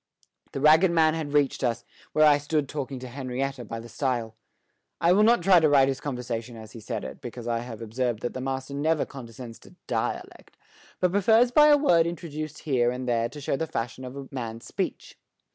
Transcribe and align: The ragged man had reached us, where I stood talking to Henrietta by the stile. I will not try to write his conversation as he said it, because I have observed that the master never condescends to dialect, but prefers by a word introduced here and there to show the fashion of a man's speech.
The 0.53 0.61
ragged 0.61 0.89
man 0.89 1.13
had 1.13 1.31
reached 1.33 1.63
us, 1.63 1.83
where 2.11 2.25
I 2.25 2.39
stood 2.39 2.67
talking 2.67 2.97
to 3.01 3.07
Henrietta 3.07 3.65
by 3.65 3.79
the 3.79 3.87
stile. 3.87 4.35
I 4.99 5.13
will 5.13 5.21
not 5.21 5.43
try 5.43 5.59
to 5.59 5.69
write 5.69 5.87
his 5.89 6.01
conversation 6.01 6.57
as 6.57 6.71
he 6.71 6.79
said 6.79 7.03
it, 7.03 7.21
because 7.21 7.47
I 7.47 7.59
have 7.59 7.83
observed 7.83 8.21
that 8.23 8.33
the 8.33 8.41
master 8.41 8.73
never 8.73 9.05
condescends 9.05 9.59
to 9.59 9.75
dialect, 9.85 10.57
but 10.99 11.11
prefers 11.11 11.51
by 11.51 11.67
a 11.67 11.77
word 11.77 12.07
introduced 12.07 12.63
here 12.63 12.89
and 12.89 13.07
there 13.07 13.29
to 13.29 13.39
show 13.39 13.55
the 13.55 13.67
fashion 13.67 14.03
of 14.03 14.17
a 14.17 14.27
man's 14.31 14.65
speech. 14.65 15.19